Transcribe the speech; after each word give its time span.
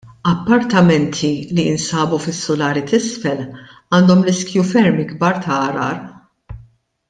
Appartamenti 0.29 1.29
li 1.57 1.65
jinsabu 1.67 2.19
fis-sulari 2.23 2.83
t'isfel 2.93 3.45
għandhom 3.99 4.27
riskju 4.31 4.67
ferm 4.73 4.99
ikbar 5.07 5.39
ta' 5.47 5.61
għargħar. 5.69 6.01